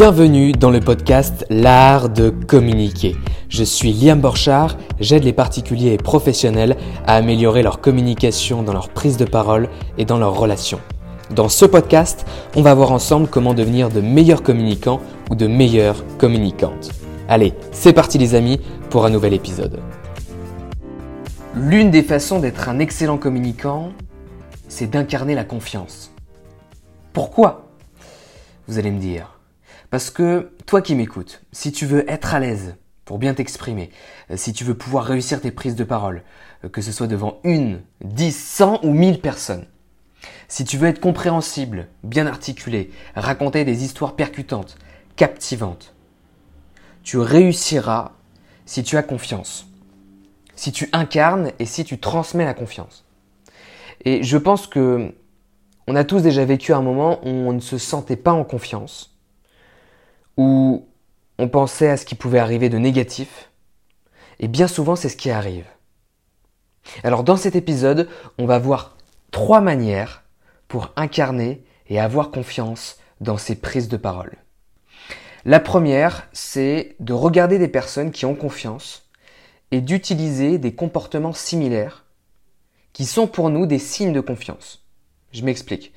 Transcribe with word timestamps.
Bienvenue 0.00 0.52
dans 0.52 0.70
le 0.70 0.80
podcast 0.80 1.44
L'art 1.50 2.08
de 2.08 2.30
communiquer. 2.30 3.16
Je 3.50 3.62
suis 3.62 3.92
Liam 3.92 4.18
Borchard, 4.18 4.78
j'aide 4.98 5.24
les 5.24 5.34
particuliers 5.34 5.92
et 5.92 5.98
professionnels 5.98 6.78
à 7.06 7.16
améliorer 7.16 7.62
leur 7.62 7.82
communication 7.82 8.62
dans 8.62 8.72
leur 8.72 8.88
prise 8.88 9.18
de 9.18 9.26
parole 9.26 9.68
et 9.98 10.06
dans 10.06 10.16
leurs 10.16 10.38
relations. 10.38 10.80
Dans 11.28 11.50
ce 11.50 11.66
podcast, 11.66 12.24
on 12.56 12.62
va 12.62 12.72
voir 12.72 12.92
ensemble 12.92 13.28
comment 13.28 13.52
devenir 13.52 13.90
de 13.90 14.00
meilleurs 14.00 14.42
communicants 14.42 15.02
ou 15.28 15.34
de 15.34 15.46
meilleures 15.46 16.02
communicantes. 16.16 16.92
Allez, 17.28 17.52
c'est 17.70 17.92
parti 17.92 18.16
les 18.16 18.34
amis 18.34 18.58
pour 18.88 19.04
un 19.04 19.10
nouvel 19.10 19.34
épisode. 19.34 19.80
L'une 21.54 21.90
des 21.90 22.02
façons 22.02 22.38
d'être 22.38 22.70
un 22.70 22.78
excellent 22.78 23.18
communicant, 23.18 23.90
c'est 24.66 24.88
d'incarner 24.88 25.34
la 25.34 25.44
confiance. 25.44 26.10
Pourquoi? 27.12 27.66
Vous 28.66 28.78
allez 28.78 28.92
me 28.92 28.98
dire. 28.98 29.39
Parce 29.90 30.10
que 30.10 30.52
toi 30.66 30.82
qui 30.82 30.94
m'écoutes, 30.94 31.42
si 31.52 31.72
tu 31.72 31.84
veux 31.84 32.08
être 32.10 32.34
à 32.34 32.40
l'aise 32.40 32.76
pour 33.04 33.18
bien 33.18 33.34
t'exprimer, 33.34 33.90
euh, 34.30 34.36
si 34.36 34.52
tu 34.52 34.62
veux 34.62 34.76
pouvoir 34.76 35.04
réussir 35.04 35.40
tes 35.40 35.50
prises 35.50 35.74
de 35.74 35.84
parole, 35.84 36.22
euh, 36.64 36.68
que 36.68 36.80
ce 36.80 36.92
soit 36.92 37.08
devant 37.08 37.40
une, 37.42 37.80
dix, 38.00 38.36
cent 38.36 38.78
ou 38.84 38.92
mille 38.92 39.20
personnes, 39.20 39.66
si 40.46 40.64
tu 40.64 40.78
veux 40.78 40.88
être 40.88 41.00
compréhensible, 41.00 41.88
bien 42.04 42.26
articulé, 42.26 42.90
raconter 43.16 43.64
des 43.64 43.84
histoires 43.84 44.14
percutantes, 44.14 44.76
captivantes, 45.16 45.94
tu 47.02 47.18
réussiras 47.18 48.12
si 48.66 48.84
tu 48.84 48.96
as 48.96 49.02
confiance, 49.02 49.66
si 50.54 50.70
tu 50.70 50.88
incarnes 50.92 51.50
et 51.58 51.66
si 51.66 51.84
tu 51.84 51.98
transmets 51.98 52.44
la 52.44 52.54
confiance. 52.54 53.04
Et 54.04 54.22
je 54.22 54.38
pense 54.38 54.66
que 54.66 55.14
on 55.88 55.96
a 55.96 56.04
tous 56.04 56.20
déjà 56.20 56.44
vécu 56.44 56.72
un 56.72 56.82
moment 56.82 57.18
où 57.24 57.28
on 57.28 57.52
ne 57.52 57.60
se 57.60 57.78
sentait 57.78 58.16
pas 58.16 58.32
en 58.32 58.44
confiance, 58.44 59.18
où 60.36 60.86
on 61.38 61.48
pensait 61.48 61.88
à 61.88 61.96
ce 61.96 62.04
qui 62.04 62.14
pouvait 62.14 62.38
arriver 62.38 62.68
de 62.68 62.78
négatif, 62.78 63.50
et 64.38 64.48
bien 64.48 64.68
souvent 64.68 64.96
c'est 64.96 65.08
ce 65.08 65.16
qui 65.16 65.30
arrive. 65.30 65.66
Alors 67.04 67.24
dans 67.24 67.36
cet 67.36 67.56
épisode, 67.56 68.08
on 68.38 68.46
va 68.46 68.58
voir 68.58 68.96
trois 69.30 69.60
manières 69.60 70.24
pour 70.68 70.92
incarner 70.96 71.64
et 71.88 72.00
avoir 72.00 72.30
confiance 72.30 72.98
dans 73.20 73.36
ses 73.36 73.56
prises 73.56 73.88
de 73.88 73.96
parole. 73.96 74.38
La 75.44 75.60
première, 75.60 76.28
c'est 76.32 76.96
de 77.00 77.12
regarder 77.12 77.58
des 77.58 77.68
personnes 77.68 78.10
qui 78.10 78.26
ont 78.26 78.34
confiance 78.34 79.08
et 79.70 79.80
d'utiliser 79.80 80.58
des 80.58 80.74
comportements 80.74 81.32
similaires 81.32 82.04
qui 82.92 83.06
sont 83.06 83.26
pour 83.26 83.50
nous 83.50 83.66
des 83.66 83.78
signes 83.78 84.12
de 84.12 84.20
confiance. 84.20 84.84
Je 85.32 85.44
m'explique. 85.44 85.92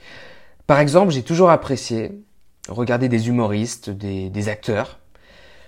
Par 0.67 0.79
exemple, 0.79 1.11
j'ai 1.11 1.23
toujours 1.23 1.49
apprécié 1.49 2.23
regarder 2.69 3.09
des 3.09 3.27
humoristes, 3.27 3.89
des, 3.89 4.49
acteurs. 4.49 4.99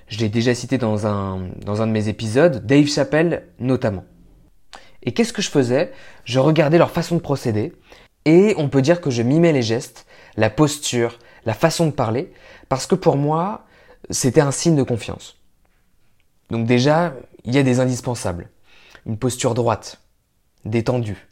Je 0.08 0.20
l'ai 0.20 0.30
déjà 0.30 0.56
cité 0.56 0.78
dans 0.78 1.08
un, 1.08 1.50
dans 1.64 1.82
un 1.82 1.88
de 1.88 1.92
mes 1.92 2.08
épisodes, 2.08 2.66
Dave 2.66 2.88
Chappelle 2.88 3.48
notamment. 3.60 4.06
Et 5.04 5.14
qu'est-ce 5.14 5.34
que 5.34 5.42
je 5.42 5.50
faisais? 5.50 5.92
Je 6.24 6.40
regardais 6.40 6.78
leur 6.78 6.92
façon 6.92 7.16
de 7.16 7.22
procéder 7.22 7.74
et 8.26 8.56
on 8.58 8.70
peut 8.70 8.82
dire 8.82 9.02
que 9.02 9.12
je 9.12 9.22
mimais 9.22 9.54
les 9.54 9.62
gestes, 9.62 10.06
la 10.36 10.50
posture, 10.50 11.20
la 11.46 11.54
façon 11.54 11.86
de 11.86 11.92
parler, 11.92 12.34
parce 12.70 12.88
que 12.88 12.96
pour 12.96 13.18
moi, 13.18 13.66
c'était 14.10 14.42
un 14.42 14.52
signe 14.52 14.76
de 14.76 14.84
confiance. 14.84 15.38
Donc 16.50 16.66
déjà, 16.66 17.14
il 17.44 17.54
y 17.54 17.60
a 17.60 17.64
des 17.64 17.80
indispensables. 17.80 18.50
Une 19.06 19.18
posture 19.18 19.54
droite, 19.54 20.02
détendue, 20.64 21.28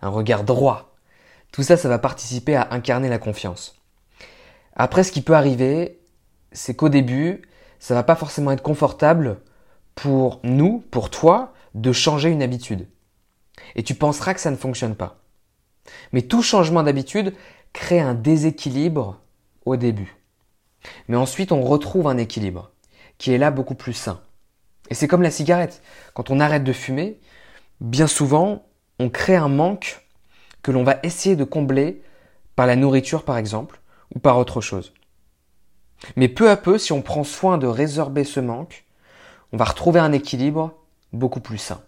un 0.00 0.08
regard 0.08 0.44
droit. 0.44 0.94
Tout 1.52 1.62
ça, 1.62 1.76
ça 1.76 1.88
va 1.88 1.98
participer 1.98 2.56
à 2.56 2.68
incarner 2.70 3.08
la 3.08 3.18
confiance. 3.18 3.77
Après, 4.78 5.02
ce 5.02 5.12
qui 5.12 5.22
peut 5.22 5.34
arriver, 5.34 6.00
c'est 6.52 6.74
qu'au 6.74 6.88
début, 6.88 7.42
ça 7.80 7.94
va 7.94 8.04
pas 8.04 8.14
forcément 8.14 8.52
être 8.52 8.62
confortable 8.62 9.40
pour 9.96 10.40
nous, 10.44 10.84
pour 10.90 11.10
toi, 11.10 11.52
de 11.74 11.92
changer 11.92 12.30
une 12.30 12.42
habitude. 12.42 12.88
Et 13.74 13.82
tu 13.82 13.94
penseras 13.94 14.34
que 14.34 14.40
ça 14.40 14.52
ne 14.52 14.56
fonctionne 14.56 14.94
pas. 14.94 15.20
Mais 16.12 16.22
tout 16.22 16.42
changement 16.42 16.84
d'habitude 16.84 17.34
crée 17.72 18.00
un 18.00 18.14
déséquilibre 18.14 19.20
au 19.64 19.76
début. 19.76 20.16
Mais 21.08 21.16
ensuite, 21.16 21.50
on 21.50 21.62
retrouve 21.62 22.06
un 22.06 22.16
équilibre 22.16 22.70
qui 23.18 23.32
est 23.32 23.38
là 23.38 23.50
beaucoup 23.50 23.74
plus 23.74 23.94
sain. 23.94 24.20
Et 24.90 24.94
c'est 24.94 25.08
comme 25.08 25.22
la 25.22 25.30
cigarette. 25.30 25.82
Quand 26.14 26.30
on 26.30 26.40
arrête 26.40 26.64
de 26.64 26.72
fumer, 26.72 27.18
bien 27.80 28.06
souvent, 28.06 28.66
on 29.00 29.10
crée 29.10 29.36
un 29.36 29.48
manque 29.48 30.06
que 30.62 30.70
l'on 30.70 30.84
va 30.84 30.98
essayer 31.02 31.36
de 31.36 31.44
combler 31.44 32.02
par 32.54 32.66
la 32.66 32.76
nourriture, 32.76 33.24
par 33.24 33.38
exemple, 33.38 33.80
ou 34.14 34.18
par 34.18 34.38
autre 34.38 34.60
chose. 34.60 34.92
Mais 36.16 36.28
peu 36.28 36.50
à 36.50 36.56
peu, 36.56 36.78
si 36.78 36.92
on 36.92 37.02
prend 37.02 37.24
soin 37.24 37.58
de 37.58 37.66
résorber 37.66 38.24
ce 38.24 38.40
manque, 38.40 38.84
on 39.52 39.56
va 39.56 39.64
retrouver 39.64 40.00
un 40.00 40.12
équilibre 40.12 40.74
beaucoup 41.12 41.40
plus 41.40 41.58
sain. 41.58 41.80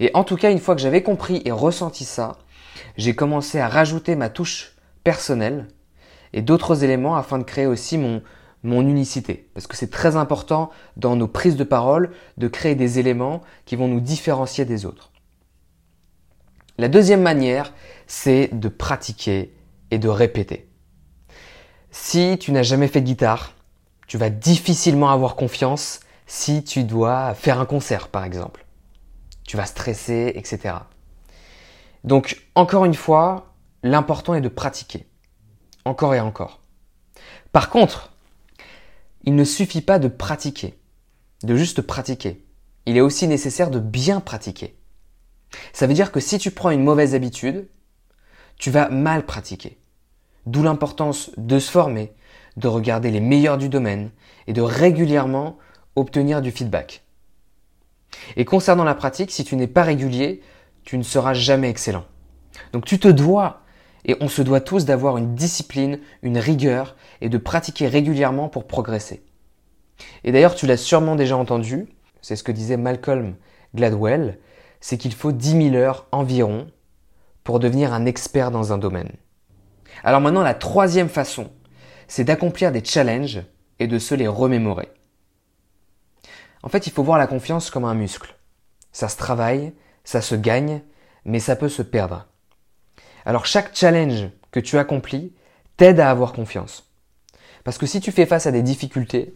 Et 0.00 0.10
en 0.14 0.24
tout 0.24 0.36
cas, 0.36 0.50
une 0.50 0.60
fois 0.60 0.74
que 0.74 0.80
j'avais 0.80 1.02
compris 1.02 1.42
et 1.44 1.50
ressenti 1.50 2.04
ça, 2.04 2.38
j'ai 2.96 3.14
commencé 3.14 3.58
à 3.58 3.68
rajouter 3.68 4.16
ma 4.16 4.28
touche 4.28 4.76
personnelle 5.02 5.68
et 6.32 6.42
d'autres 6.42 6.84
éléments 6.84 7.16
afin 7.16 7.38
de 7.38 7.44
créer 7.44 7.66
aussi 7.66 7.98
mon, 7.98 8.22
mon 8.62 8.82
unicité. 8.82 9.48
Parce 9.54 9.66
que 9.66 9.76
c'est 9.76 9.90
très 9.90 10.16
important 10.16 10.70
dans 10.96 11.16
nos 11.16 11.28
prises 11.28 11.56
de 11.56 11.64
parole 11.64 12.12
de 12.38 12.48
créer 12.48 12.74
des 12.74 12.98
éléments 12.98 13.42
qui 13.66 13.76
vont 13.76 13.88
nous 13.88 14.00
différencier 14.00 14.64
des 14.64 14.86
autres. 14.86 15.12
La 16.78 16.88
deuxième 16.88 17.22
manière, 17.22 17.72
c'est 18.06 18.48
de 18.52 18.68
pratiquer 18.68 19.54
et 19.92 19.98
de 19.98 20.08
répéter. 20.08 20.68
Si 21.96 22.38
tu 22.38 22.50
n'as 22.50 22.64
jamais 22.64 22.88
fait 22.88 23.00
de 23.00 23.06
guitare, 23.06 23.52
tu 24.08 24.18
vas 24.18 24.28
difficilement 24.28 25.10
avoir 25.10 25.36
confiance 25.36 26.00
si 26.26 26.64
tu 26.64 26.82
dois 26.82 27.34
faire 27.34 27.60
un 27.60 27.66
concert, 27.66 28.08
par 28.08 28.24
exemple. 28.24 28.66
Tu 29.44 29.56
vas 29.56 29.64
stresser, 29.64 30.32
etc. 30.34 30.74
Donc, 32.02 32.42
encore 32.56 32.84
une 32.84 32.94
fois, 32.94 33.54
l'important 33.84 34.34
est 34.34 34.40
de 34.40 34.48
pratiquer. 34.48 35.06
Encore 35.84 36.16
et 36.16 36.20
encore. 36.20 36.62
Par 37.52 37.70
contre, 37.70 38.12
il 39.22 39.36
ne 39.36 39.44
suffit 39.44 39.80
pas 39.80 40.00
de 40.00 40.08
pratiquer, 40.08 40.76
de 41.44 41.54
juste 41.54 41.80
pratiquer. 41.80 42.44
Il 42.86 42.96
est 42.96 43.02
aussi 43.02 43.28
nécessaire 43.28 43.70
de 43.70 43.78
bien 43.78 44.18
pratiquer. 44.18 44.76
Ça 45.72 45.86
veut 45.86 45.94
dire 45.94 46.10
que 46.10 46.18
si 46.18 46.38
tu 46.38 46.50
prends 46.50 46.70
une 46.70 46.82
mauvaise 46.82 47.14
habitude, 47.14 47.68
tu 48.58 48.72
vas 48.72 48.88
mal 48.88 49.24
pratiquer. 49.24 49.78
D'où 50.46 50.62
l'importance 50.62 51.30
de 51.36 51.58
se 51.58 51.70
former, 51.70 52.12
de 52.56 52.68
regarder 52.68 53.10
les 53.10 53.20
meilleurs 53.20 53.58
du 53.58 53.68
domaine 53.68 54.10
et 54.46 54.52
de 54.52 54.62
régulièrement 54.62 55.58
obtenir 55.96 56.42
du 56.42 56.50
feedback. 56.50 57.02
Et 58.36 58.44
concernant 58.44 58.84
la 58.84 58.94
pratique, 58.94 59.30
si 59.30 59.44
tu 59.44 59.56
n'es 59.56 59.66
pas 59.66 59.82
régulier, 59.82 60.42
tu 60.84 60.98
ne 60.98 61.02
seras 61.02 61.34
jamais 61.34 61.68
excellent. 61.68 62.04
Donc 62.72 62.84
tu 62.84 62.98
te 62.98 63.08
dois, 63.08 63.62
et 64.04 64.16
on 64.20 64.28
se 64.28 64.42
doit 64.42 64.60
tous 64.60 64.84
d'avoir 64.84 65.16
une 65.16 65.34
discipline, 65.34 65.98
une 66.22 66.38
rigueur 66.38 66.96
et 67.20 67.28
de 67.28 67.38
pratiquer 67.38 67.88
régulièrement 67.88 68.48
pour 68.48 68.66
progresser. 68.66 69.24
Et 70.24 70.32
d'ailleurs, 70.32 70.54
tu 70.54 70.66
l'as 70.66 70.76
sûrement 70.76 71.16
déjà 71.16 71.36
entendu, 71.36 71.88
c'est 72.20 72.36
ce 72.36 72.42
que 72.42 72.52
disait 72.52 72.76
Malcolm 72.76 73.34
Gladwell, 73.74 74.38
c'est 74.80 74.98
qu'il 74.98 75.14
faut 75.14 75.32
10 75.32 75.70
000 75.70 75.76
heures 75.76 76.06
environ 76.12 76.66
pour 77.42 77.58
devenir 77.58 77.92
un 77.92 78.06
expert 78.06 78.50
dans 78.50 78.72
un 78.72 78.78
domaine. 78.78 79.12
Alors 80.02 80.20
maintenant, 80.20 80.42
la 80.42 80.54
troisième 80.54 81.08
façon, 81.08 81.50
c'est 82.08 82.24
d'accomplir 82.24 82.72
des 82.72 82.84
challenges 82.84 83.42
et 83.78 83.86
de 83.86 83.98
se 83.98 84.14
les 84.14 84.28
remémorer. 84.28 84.88
En 86.62 86.68
fait, 86.68 86.86
il 86.86 86.92
faut 86.92 87.02
voir 87.02 87.18
la 87.18 87.26
confiance 87.26 87.70
comme 87.70 87.84
un 87.84 87.94
muscle. 87.94 88.36
Ça 88.92 89.08
se 89.08 89.16
travaille, 89.16 89.72
ça 90.04 90.20
se 90.20 90.34
gagne, 90.34 90.82
mais 91.24 91.40
ça 91.40 91.56
peut 91.56 91.68
se 91.68 91.82
perdre. 91.82 92.26
Alors 93.24 93.46
chaque 93.46 93.74
challenge 93.74 94.28
que 94.50 94.60
tu 94.60 94.78
accomplis 94.78 95.32
t'aide 95.76 96.00
à 96.00 96.10
avoir 96.10 96.32
confiance. 96.32 96.90
Parce 97.64 97.78
que 97.78 97.86
si 97.86 98.00
tu 98.00 98.12
fais 98.12 98.26
face 98.26 98.46
à 98.46 98.52
des 98.52 98.62
difficultés, 98.62 99.34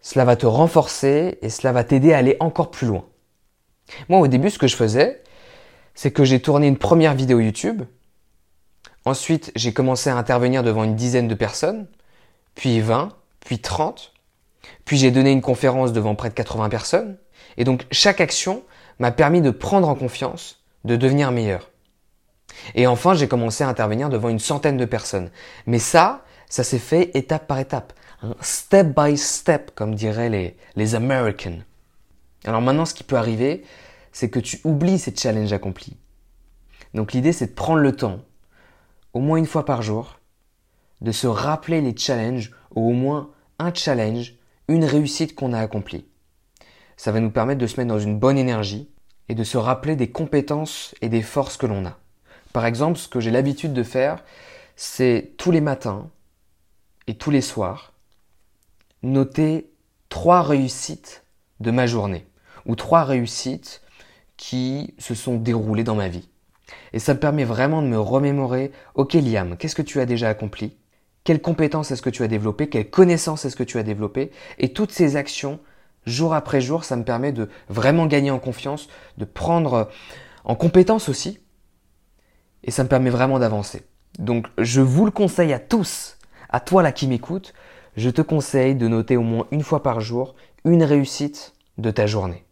cela 0.00 0.24
va 0.24 0.36
te 0.36 0.46
renforcer 0.46 1.38
et 1.42 1.48
cela 1.48 1.72
va 1.72 1.82
t'aider 1.82 2.12
à 2.12 2.18
aller 2.18 2.36
encore 2.38 2.70
plus 2.70 2.86
loin. 2.86 3.06
Moi, 4.08 4.20
au 4.20 4.28
début, 4.28 4.50
ce 4.50 4.58
que 4.58 4.66
je 4.66 4.76
faisais, 4.76 5.22
c'est 5.94 6.12
que 6.12 6.24
j'ai 6.24 6.40
tourné 6.40 6.66
une 6.66 6.76
première 6.76 7.14
vidéo 7.14 7.40
YouTube 7.40 7.82
Ensuite, 9.06 9.52
j'ai 9.54 9.72
commencé 9.72 10.10
à 10.10 10.16
intervenir 10.16 10.64
devant 10.64 10.82
une 10.82 10.96
dizaine 10.96 11.28
de 11.28 11.34
personnes, 11.36 11.86
puis 12.56 12.80
20, 12.80 13.10
puis 13.38 13.60
30. 13.60 14.12
Puis 14.84 14.96
j'ai 14.96 15.12
donné 15.12 15.30
une 15.30 15.40
conférence 15.40 15.92
devant 15.92 16.16
près 16.16 16.28
de 16.28 16.34
80 16.34 16.68
personnes. 16.68 17.16
Et 17.56 17.62
donc 17.62 17.86
chaque 17.92 18.20
action 18.20 18.64
m'a 18.98 19.12
permis 19.12 19.40
de 19.40 19.50
prendre 19.50 19.88
en 19.88 19.94
confiance, 19.94 20.60
de 20.84 20.96
devenir 20.96 21.30
meilleur. 21.30 21.70
Et 22.74 22.88
enfin, 22.88 23.14
j'ai 23.14 23.28
commencé 23.28 23.62
à 23.62 23.68
intervenir 23.68 24.08
devant 24.08 24.28
une 24.28 24.40
centaine 24.40 24.76
de 24.76 24.84
personnes. 24.84 25.30
Mais 25.66 25.78
ça, 25.78 26.24
ça 26.48 26.64
s'est 26.64 26.80
fait 26.80 27.16
étape 27.16 27.46
par 27.46 27.60
étape. 27.60 27.92
Step 28.40 28.88
by 28.98 29.16
step, 29.16 29.70
comme 29.76 29.94
diraient 29.94 30.30
les, 30.30 30.56
les 30.74 30.94
Americans. 30.96 31.62
Alors 32.44 32.60
maintenant, 32.60 32.84
ce 32.84 32.94
qui 32.94 33.04
peut 33.04 33.16
arriver, 33.16 33.62
c'est 34.10 34.30
que 34.30 34.40
tu 34.40 34.58
oublies 34.64 34.98
ces 34.98 35.14
challenges 35.14 35.52
accomplis. 35.52 35.96
Donc 36.92 37.12
l'idée, 37.12 37.32
c'est 37.32 37.46
de 37.46 37.54
prendre 37.54 37.80
le 37.80 37.94
temps 37.94 38.20
au 39.16 39.20
moins 39.20 39.38
une 39.38 39.46
fois 39.46 39.64
par 39.64 39.80
jour, 39.80 40.20
de 41.00 41.10
se 41.10 41.26
rappeler 41.26 41.80
les 41.80 41.96
challenges, 41.96 42.50
ou 42.74 42.90
au 42.90 42.92
moins 42.92 43.30
un 43.58 43.72
challenge, 43.72 44.34
une 44.68 44.84
réussite 44.84 45.34
qu'on 45.34 45.54
a 45.54 45.58
accomplie. 45.58 46.04
Ça 46.98 47.12
va 47.12 47.20
nous 47.20 47.30
permettre 47.30 47.62
de 47.62 47.66
se 47.66 47.80
mettre 47.80 47.88
dans 47.88 47.98
une 47.98 48.18
bonne 48.18 48.36
énergie 48.36 48.90
et 49.30 49.34
de 49.34 49.42
se 49.42 49.56
rappeler 49.56 49.96
des 49.96 50.10
compétences 50.10 50.94
et 51.00 51.08
des 51.08 51.22
forces 51.22 51.56
que 51.56 51.64
l'on 51.64 51.86
a. 51.86 51.96
Par 52.52 52.66
exemple, 52.66 52.98
ce 52.98 53.08
que 53.08 53.20
j'ai 53.20 53.30
l'habitude 53.30 53.72
de 53.72 53.82
faire, 53.82 54.22
c'est 54.76 55.32
tous 55.38 55.50
les 55.50 55.62
matins 55.62 56.10
et 57.06 57.14
tous 57.14 57.30
les 57.30 57.40
soirs, 57.40 57.94
noter 59.02 59.70
trois 60.10 60.42
réussites 60.42 61.24
de 61.60 61.70
ma 61.70 61.86
journée 61.86 62.26
ou 62.66 62.76
trois 62.76 63.04
réussites 63.04 63.80
qui 64.36 64.92
se 64.98 65.14
sont 65.14 65.36
déroulées 65.36 65.84
dans 65.84 65.94
ma 65.94 66.08
vie. 66.08 66.28
Et 66.92 66.98
ça 66.98 67.14
me 67.14 67.20
permet 67.20 67.44
vraiment 67.44 67.82
de 67.82 67.86
me 67.86 67.98
remémorer, 67.98 68.72
ok 68.94 69.14
Liam, 69.14 69.56
qu'est-ce 69.56 69.74
que 69.74 69.82
tu 69.82 70.00
as 70.00 70.06
déjà 70.06 70.28
accompli? 70.28 70.76
Quelles 71.24 71.42
compétences 71.42 71.90
est-ce 71.90 72.02
que 72.02 72.10
tu 72.10 72.22
as 72.22 72.28
développées? 72.28 72.68
Quelles 72.68 72.90
connaissances 72.90 73.44
est-ce 73.44 73.56
que 73.56 73.64
tu 73.64 73.78
as 73.78 73.82
développées? 73.82 74.30
Et 74.58 74.72
toutes 74.72 74.92
ces 74.92 75.16
actions, 75.16 75.58
jour 76.06 76.34
après 76.34 76.60
jour, 76.60 76.84
ça 76.84 76.96
me 76.96 77.04
permet 77.04 77.32
de 77.32 77.48
vraiment 77.68 78.06
gagner 78.06 78.30
en 78.30 78.38
confiance, 78.38 78.88
de 79.18 79.24
prendre 79.24 79.90
en 80.44 80.54
compétence 80.54 81.08
aussi. 81.08 81.40
Et 82.62 82.70
ça 82.70 82.84
me 82.84 82.88
permet 82.88 83.10
vraiment 83.10 83.38
d'avancer. 83.38 83.82
Donc 84.18 84.46
je 84.58 84.80
vous 84.80 85.04
le 85.04 85.10
conseille 85.10 85.52
à 85.52 85.58
tous, 85.58 86.16
à 86.48 86.60
toi 86.60 86.82
là 86.82 86.92
qui 86.92 87.06
m'écoute, 87.06 87.52
je 87.96 88.10
te 88.10 88.22
conseille 88.22 88.74
de 88.74 88.88
noter 88.88 89.16
au 89.16 89.22
moins 89.22 89.46
une 89.50 89.62
fois 89.62 89.82
par 89.82 90.00
jour 90.00 90.34
une 90.64 90.84
réussite 90.84 91.54
de 91.78 91.90
ta 91.90 92.06
journée. 92.06 92.45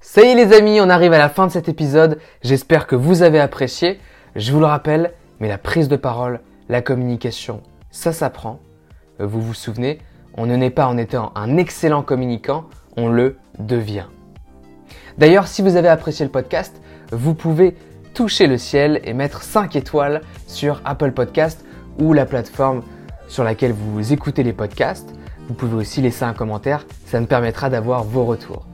Ça 0.00 0.22
y 0.22 0.26
est 0.26 0.34
les 0.34 0.54
amis, 0.56 0.80
on 0.80 0.88
arrive 0.88 1.12
à 1.12 1.18
la 1.18 1.28
fin 1.28 1.48
de 1.48 1.52
cet 1.52 1.68
épisode. 1.68 2.20
J'espère 2.42 2.86
que 2.86 2.94
vous 2.94 3.22
avez 3.22 3.40
apprécié. 3.40 3.98
Je 4.36 4.52
vous 4.52 4.60
le 4.60 4.66
rappelle, 4.66 5.12
mais 5.40 5.48
la 5.48 5.58
prise 5.58 5.88
de 5.88 5.96
parole, 5.96 6.38
la 6.68 6.82
communication, 6.82 7.62
ça 7.90 8.12
s'apprend. 8.12 8.60
Euh, 9.20 9.26
vous 9.26 9.40
vous 9.40 9.54
souvenez, 9.54 9.98
on 10.36 10.46
ne 10.46 10.54
naît 10.54 10.70
pas 10.70 10.86
en 10.86 10.96
étant 10.96 11.32
un 11.34 11.56
excellent 11.56 12.02
communicant, 12.02 12.66
on 12.96 13.08
le 13.08 13.38
devient. 13.58 14.04
D'ailleurs, 15.18 15.48
si 15.48 15.62
vous 15.62 15.74
avez 15.74 15.88
apprécié 15.88 16.24
le 16.24 16.30
podcast, 16.30 16.80
vous 17.10 17.34
pouvez 17.34 17.76
toucher 18.14 18.46
le 18.46 18.56
ciel 18.56 19.00
et 19.02 19.14
mettre 19.14 19.42
5 19.42 19.74
étoiles 19.74 20.22
sur 20.46 20.80
Apple 20.84 21.10
Podcast 21.10 21.64
ou 21.98 22.12
la 22.12 22.24
plateforme 22.24 22.82
sur 23.26 23.42
laquelle 23.42 23.72
vous 23.72 24.12
écoutez 24.12 24.44
les 24.44 24.52
podcasts. 24.52 25.12
Vous 25.48 25.54
pouvez 25.54 25.74
aussi 25.74 26.02
laisser 26.02 26.22
un 26.22 26.34
commentaire, 26.34 26.86
ça 27.04 27.20
me 27.20 27.26
permettra 27.26 27.68
d'avoir 27.68 28.04
vos 28.04 28.24
retours. 28.24 28.67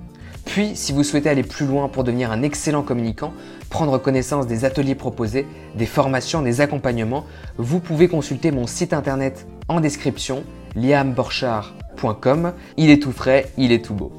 Puis, 0.54 0.76
si 0.76 0.92
vous 0.92 1.02
souhaitez 1.02 1.28
aller 1.28 1.42
plus 1.42 1.66
loin 1.66 1.88
pour 1.88 2.04
devenir 2.04 2.30
un 2.30 2.42
excellent 2.42 2.82
communicant, 2.82 3.32
prendre 3.70 3.98
connaissance 3.98 4.46
des 4.46 4.64
ateliers 4.64 4.94
proposés, 4.94 5.48
des 5.74 5.84
formations, 5.84 6.42
des 6.42 6.60
accompagnements, 6.60 7.24
vous 7.58 7.80
pouvez 7.80 8.06
consulter 8.06 8.52
mon 8.52 8.68
site 8.68 8.92
internet 8.92 9.48
en 9.66 9.80
description, 9.80 10.44
liamborchard.com. 10.76 12.52
Il 12.76 12.90
est 12.90 13.02
tout 13.02 13.10
frais, 13.10 13.50
il 13.58 13.72
est 13.72 13.84
tout 13.84 13.94
beau. 13.94 14.12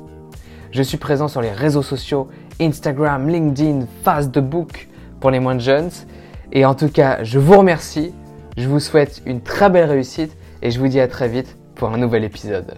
Je 0.71 0.83
suis 0.83 0.97
présent 0.97 1.29
sur 1.29 1.39
les 1.39 1.53
réseaux 1.53 1.83
sociaux, 1.83 2.27
Instagram, 2.59 3.29
LinkedIn, 3.29 3.85
Facebook 4.03 4.89
pour 5.21 5.31
les 5.31 5.39
moins 5.39 5.57
jeunes. 5.57 5.91
Et 6.51 6.65
en 6.65 6.75
tout 6.75 6.89
cas, 6.89 7.23
je 7.23 7.39
vous 7.39 7.57
remercie, 7.57 8.11
je 8.57 8.67
vous 8.67 8.81
souhaite 8.81 9.21
une 9.25 9.39
très 9.39 9.69
belle 9.69 9.89
réussite 9.89 10.35
et 10.61 10.69
je 10.69 10.81
vous 10.81 10.89
dis 10.89 10.99
à 10.99 11.07
très 11.07 11.29
vite 11.29 11.55
pour 11.75 11.93
un 11.93 11.97
nouvel 11.97 12.25
épisode. 12.25 12.75